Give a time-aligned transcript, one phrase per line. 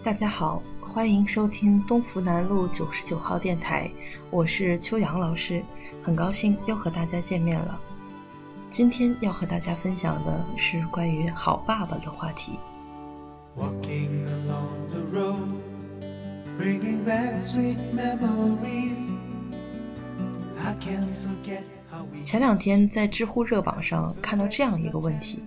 [0.00, 3.90] 大家好，欢迎收听东福南路九十九号电台，
[4.30, 5.62] 我是秋阳老师，
[6.00, 7.78] 很高兴又和大家见面了。
[8.70, 12.52] 今天要和大家分享的是关于好爸爸的话题。
[13.56, 15.48] Walking along the road,
[16.58, 19.10] bringing back sweet memories.
[20.64, 22.22] I can't forget how we.
[22.22, 25.42] 前两天在知乎热榜上看到这样一个问题：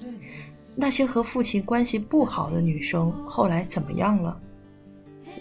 [0.76, 4.40] 那些和父亲关系不好的女生后来怎么样了？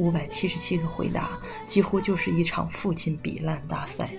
[0.01, 4.11] 五百七十七个回答，几乎就是一场父亲比烂大赛，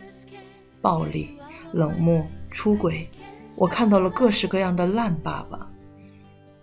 [0.80, 1.32] 暴力、
[1.74, 3.08] 冷漠、出轨，
[3.58, 5.68] 我看到了各式各样的烂爸爸。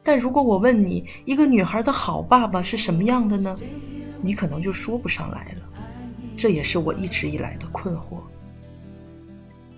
[0.05, 3.55] 但如果我问你，一个女孩的好爸爸是什么样的呢？
[4.23, 5.69] 你可能就说不上来了。
[6.37, 8.21] 这也是我一直以来的困惑。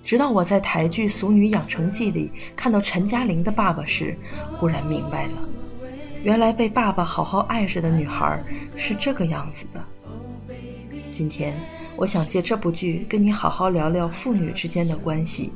[0.04, 4.14] 直到我在台剧《俗女养成记》里看到陈嘉玲的爸爸时，
[4.58, 5.48] 忽然明白了。
[6.22, 8.42] 原来被爸爸好好爱着的女孩
[8.76, 9.82] 是这个样子的。
[11.10, 11.56] 今天，
[11.96, 15.50] 我想借这部剧跟你好好聊聊父女之间的关系，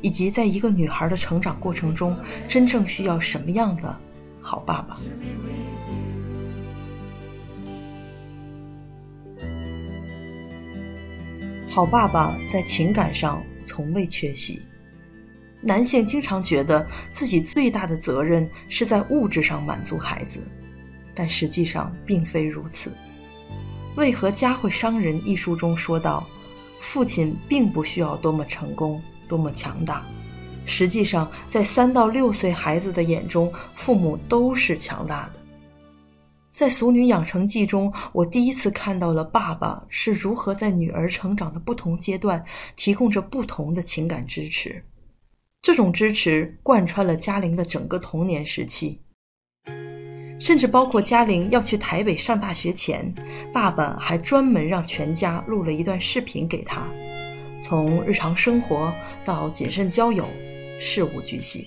[0.00, 2.16] 以及在一个女孩的成长过程中，
[2.48, 3.94] 真正需要什么样的
[4.40, 4.98] 好爸爸。
[11.68, 14.62] 好爸爸在情感上从未缺席。
[15.60, 20.46] 男性经常觉得自己最大的责任是在物质上满足孩子，
[21.14, 22.92] 但实际上并非如此。
[23.96, 26.26] 为何家会伤人一书中说道，
[26.78, 30.06] 父亲并不需要多么成功、多么强大，
[30.66, 35.40] 实际上在三到六岁孩子的眼中，父母都是强大的。
[36.52, 42.42] 在《俗女养成记》中，我第一次看到了爸爸是如何在女儿成长的不同阶段
[42.76, 44.82] 提供着不同的情感支持。
[45.66, 49.00] 这种支持贯穿了嘉玲的整个童年时期，
[50.38, 53.12] 甚至包括嘉玲要去台北上大学前，
[53.52, 56.86] 爸爸还专门让全家录了一段视频给她，
[57.60, 58.94] 从日常生活
[59.24, 60.28] 到谨慎交友，
[60.78, 61.66] 事无巨细。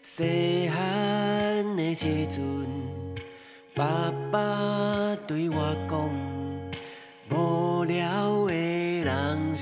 [0.00, 2.64] 细汉的时阵，
[3.74, 6.08] 爸爸对我讲，
[7.36, 8.52] 无聊的
[9.02, 9.56] 人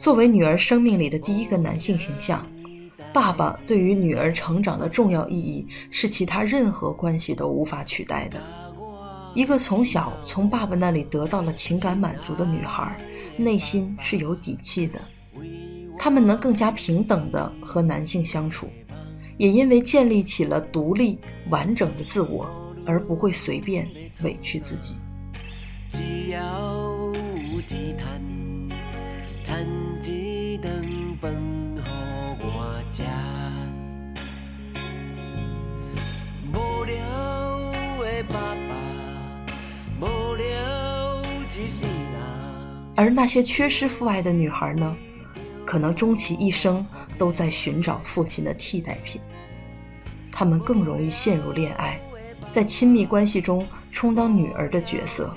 [0.00, 2.44] 作为女儿生命里的第一个男性形象，
[3.14, 8.42] 爸爸对于女儿成长的重要意义是其他任何关系都无法取代的。
[9.36, 13.00] 一个从小从爸爸那里得到了情感满足的女孩，
[13.36, 15.00] 内心是有底气的，
[15.96, 18.66] 他们能更加平等的和男性相处，
[19.36, 22.50] 也因为建立起了独立完整的自我。
[22.88, 23.86] 而不会随便
[24.22, 24.96] 委屈自己。
[42.96, 44.96] 而那些缺失父爱的女孩呢？
[45.66, 46.84] 可能终其一生
[47.18, 49.20] 都在寻找父亲的替代品。
[50.32, 52.00] 她们更容易陷入恋爱。
[52.58, 55.32] 在亲密关系中充当女儿的角色，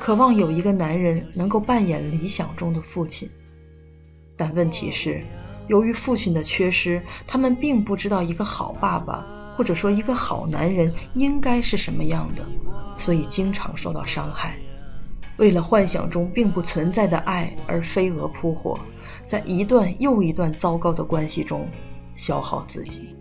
[0.00, 3.28] 渴望有一个男人能够扮演理想中的父亲。
[4.38, 5.20] 但问题是，
[5.68, 12.42] 由于父亲的缺失，他们并不知道一个好爸爸或者说一个好男人应该是什么样的，
[12.96, 14.56] 所以经常受到伤害。
[15.36, 18.80] 为了幻想中并不存在的爱而飞蛾扑火，
[19.26, 21.68] 在一段又一段糟糕的关系中
[22.14, 23.14] 消耗自己。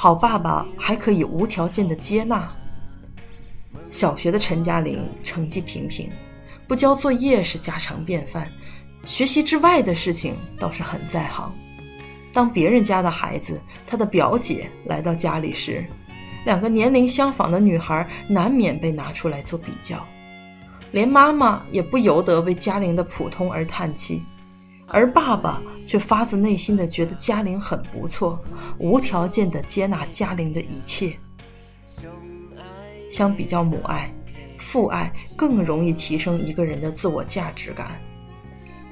[0.00, 2.48] 好爸爸还可以无条件的接纳。
[3.88, 6.08] 小学的陈嘉玲成绩平平，
[6.68, 8.48] 不交作业是家常便饭，
[9.04, 11.52] 学习之外的事情倒是很在行。
[12.32, 15.84] 当别人家的孩子，他的表姐来到家里时，
[16.44, 20.06] 两个年龄相仿的女孩难免被拿出来做比较，
[20.92, 24.22] 连妈妈也不由得为嘉玲的普通而叹气。
[24.88, 28.40] 而爸爸却发自内心的觉得嘉玲很不错，
[28.78, 31.14] 无条件的接纳嘉玲的一切。
[33.10, 34.12] 相比较母爱，
[34.56, 38.00] 父爱更容易提升一个人的自我价值感。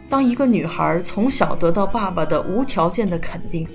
[0.09, 3.67] 当一个女孩从小得到爸爸的无条件的肯定，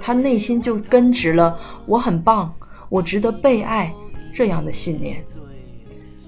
[0.00, 2.54] 她内心就根植了“我很棒，
[2.88, 3.92] 我值得被爱”
[4.32, 5.22] 这样的信念。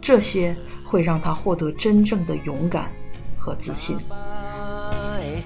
[0.01, 2.93] 这些会让她获得真正的勇敢
[3.37, 3.97] 和自信。
[5.37, 5.41] 伊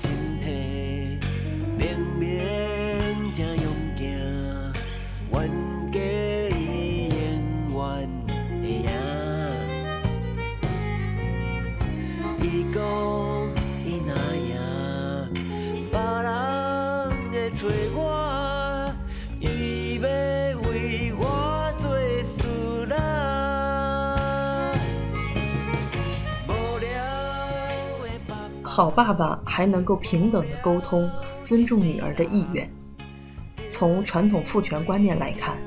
[12.72, 13.19] 讲伊
[28.80, 31.06] 好爸爸还能够平等的沟通，
[31.42, 32.66] 尊重女儿的意愿。
[33.68, 35.58] 从传统父权观念来看，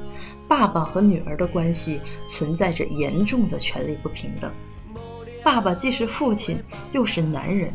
[0.48, 4.52] 爸爸和女儿的关系存在着严重的权力不平等。
[5.44, 6.60] 爸爸既是父亲，
[6.92, 7.72] 又是男人，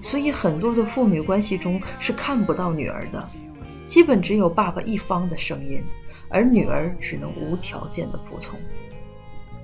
[0.00, 3.22] 所以很多的父女关系中是看不到女儿的，
[3.86, 5.84] 基本只有爸爸一方的声音，
[6.30, 8.58] 而女儿只能无条件的服从。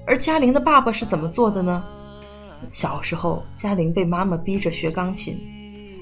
[0.06, 1.82] 而嘉玲的爸爸是怎么做的呢？
[2.69, 5.38] 小时候，嘉玲被妈妈逼着学钢琴，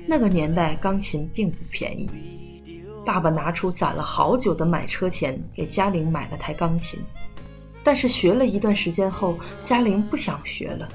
[0.06, 2.10] 那个年代钢琴并不便宜。
[3.04, 6.98] 爸爸拿出攒了好久的买车钱，给嘉玲买了台钢琴。
[7.84, 10.88] 但是学了一段时间后，嘉玲不想学了。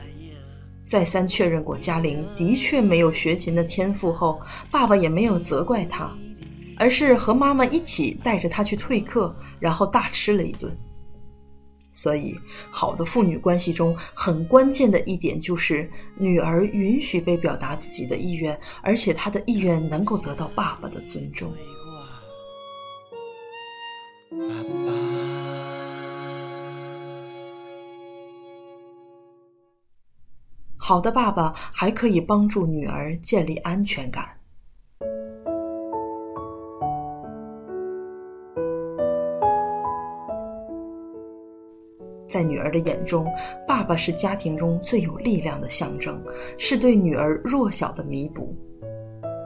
[0.85, 6.11] 再三确认过嘉玲的确没有学琴的天赋后，爸爸也没有责怪她，
[6.77, 10.75] 而是和妈妈一起带着她去退课，然后大吃了一顿。
[11.93, 12.39] 所以，
[12.69, 21.53] 好的父女关系中很关键的一点就是，女儿允许被表达自己的意愿，而且她的意愿能够得到爸爸的尊重。
[30.77, 34.40] 好的爸爸还可以帮助女儿建立安全感。
[42.41, 43.31] 在女儿的眼中，
[43.67, 46.19] 爸爸是家庭中最有力量的象征，
[46.57, 48.55] 是对女儿弱小的弥补。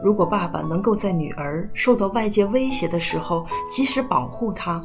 [0.01, 4.81] 如果爸爸能够在女儿受到外界威胁的时候及时保护她，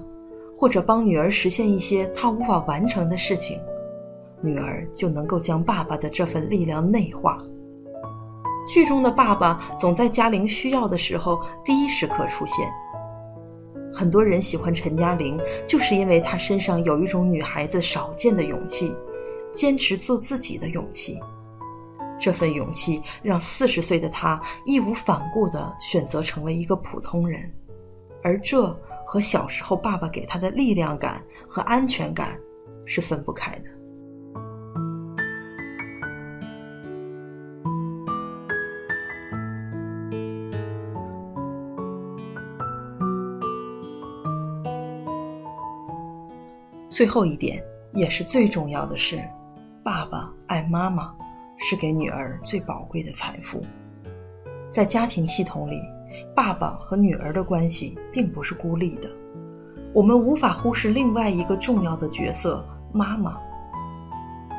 [0.56, 3.60] 或者帮女儿实现一些她无法完成的事情，
[4.40, 7.38] 女儿就能够将爸爸的这份力量内化。
[8.68, 12.68] 剧中的爸爸总在嘉玲需要的时候第一时刻出现。
[13.92, 18.94] 很多人喜欢陈嘉玲，就是因为她身上有一种女孩子少见的勇气，
[19.52, 21.18] 坚持做自己的勇气。
[22.18, 27.50] 这份勇气让四十岁的她义无反顾地选择成为一个普通人，
[28.22, 28.68] 而这
[29.06, 32.38] 和小时候爸爸给她的力量感和安全感
[32.84, 33.79] 是分不开的。
[46.90, 47.64] 最后一点，
[47.94, 49.22] 也是最重要的是，
[49.84, 51.14] 爸爸爱妈妈，
[51.56, 53.62] 是给女儿最宝贵的财富。
[54.72, 55.80] 在家庭系统里，
[56.34, 59.08] 爸爸和女儿的关系并不是孤立的，
[59.94, 63.38] 我们无法忽视另外一个重要的角色——妈妈。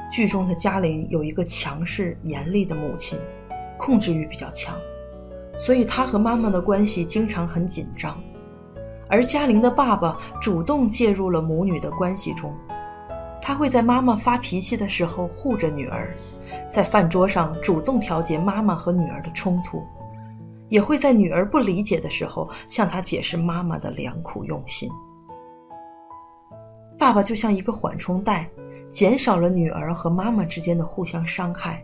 [0.09, 3.19] 剧中的嘉玲有一个强势严厉的母亲，
[3.77, 4.77] 控制欲比较强，
[5.57, 8.17] 所以她和妈妈的关系经常很紧张。
[9.11, 12.55] 而嘉玲的爸爸主动介入了母女的关系中，
[13.41, 16.15] 他会在妈妈发脾气的时候护着女儿，
[16.71, 19.83] 在饭桌上主动调节妈妈和女儿的冲突，
[20.69, 24.89] 也会在女儿不理解的时候向她解释妈妈的良苦用心。
[26.97, 28.49] 爸爸就像一个缓冲带，
[28.87, 31.83] 减少了女儿和妈妈之间的互相伤害，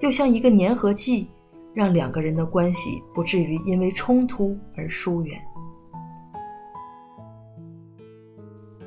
[0.00, 1.30] 又像一个粘合剂，
[1.72, 5.40] 让两个人的关系不至于因为冲突而疏远。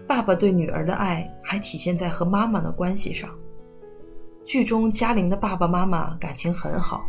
[0.07, 3.29] 爸爸对女儿的爱还体现在和妈妈的关系上。
[4.45, 7.03] 剧中嘉玲的爸爸妈妈感情很好，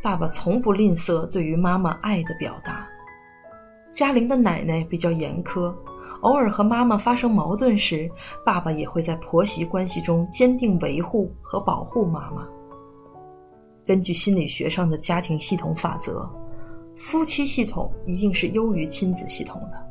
[0.00, 2.88] 爸爸从不吝啬对于妈妈爱的表达。
[3.90, 5.74] 嘉玲的奶奶比较严苛，
[6.20, 8.08] 偶尔和妈妈发生矛盾时，
[8.46, 12.46] 爸爸也会在婆媳关系中坚定维护和保护妈妈。
[13.84, 16.30] 根据心理学上的家庭系统法则，
[16.96, 19.89] 夫妻系统一定是优于亲子系统的。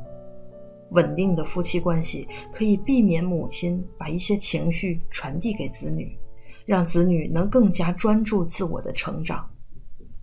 [0.90, 6.16] 稳定的夫妻关系可以避免母亲把一些情绪传递给子女，
[6.66, 9.48] 让子女能更加专注自我的成长，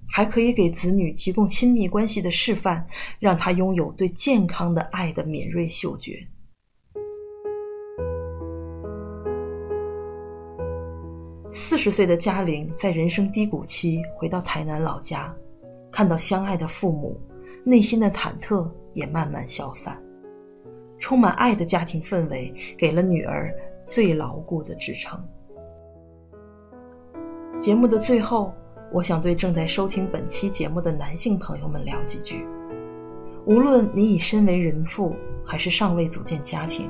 [0.09, 2.85] 还可以给子女提供亲密关系的示范，
[3.19, 6.19] 让他拥有对健康的爱的敏锐嗅觉。
[11.53, 15.35] 四十岁的嘉玲在人生低谷期回到台南老家，
[15.91, 17.19] 看到相爱的父母，
[17.63, 19.99] 内心的忐忑也慢慢消散。
[20.99, 23.53] 充满爱的家庭氛围，给了女儿
[23.85, 25.19] 最牢固的支撑。
[27.59, 28.53] 节目的最后，
[28.93, 32.45] 我想对正在收听本期节目的男性朋友们聊几句：
[33.45, 36.89] 无论你已身为人父，还是尚未组建家庭，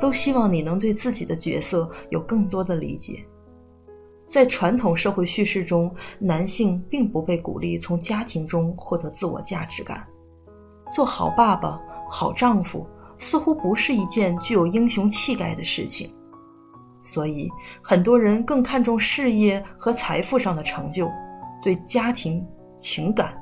[0.00, 3.24] 都希望你能对自己的角色有更多的理解。
[4.28, 10.06] 在传统社会叙事中，男性并不被鼓励从家庭中获得自我价值感。
[10.92, 11.80] 做好爸爸、
[12.10, 12.86] 好丈夫，
[13.18, 16.10] 似乎不是一件具有英雄气概的事情。
[17.02, 17.48] 所以，
[17.82, 21.10] 很多人更看重事业和财富上的成就，
[21.62, 22.44] 对家庭
[22.78, 23.34] 情感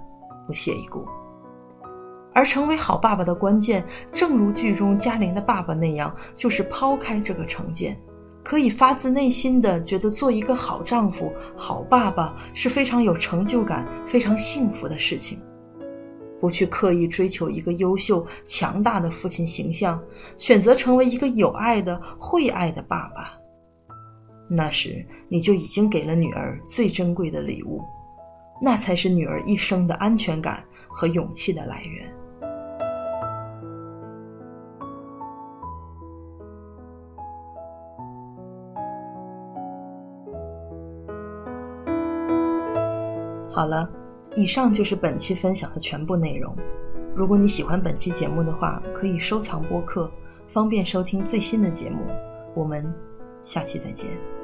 [0.46, 1.04] 不屑一顾。
[2.32, 7.98] 而成为好爸爸的关键，正如剧中嘉玲的爸爸那样，就是抛开这个成见。
[8.44, 15.40] 可以发自内心的觉得做一个好丈夫、好爸爸是非常有成就感、非常幸福的事情。
[16.40, 20.00] 不去刻意追求一个优秀、强大的父亲形象，
[20.38, 23.32] 选择成为一个有爱的、会爱的爸爸，
[24.48, 27.82] 那时你就已经给了女儿最珍贵的礼物，
[28.60, 32.12] 那才是女儿一生的安全感和勇气的来源。
[43.50, 43.90] 好了，
[44.36, 46.54] 以上就是本期分享的全部内容。
[47.14, 50.10] 如果你喜欢本期节目的话，可以收藏播客，
[50.46, 52.04] 方便收听最新的节目。
[52.54, 52.86] 我们
[53.42, 54.35] 下期再见。